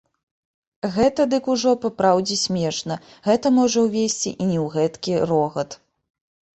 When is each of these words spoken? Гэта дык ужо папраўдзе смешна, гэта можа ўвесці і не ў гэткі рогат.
Гэта 0.95 1.21
дык 1.33 1.49
ужо 1.57 1.73
папраўдзе 1.83 2.39
смешна, 2.45 2.95
гэта 3.31 3.47
можа 3.61 3.87
ўвесці 3.87 4.29
і 4.35 4.37
не 4.51 4.59
ў 4.67 4.69
гэткі 4.81 5.13
рогат. 5.33 5.83